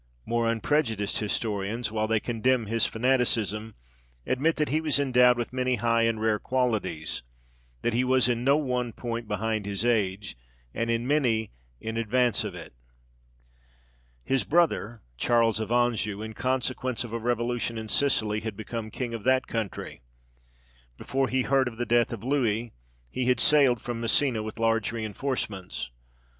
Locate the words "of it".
12.43-12.73